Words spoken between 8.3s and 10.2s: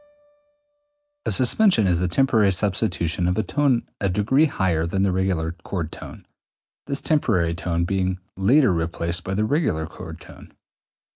later replaced by the regular chord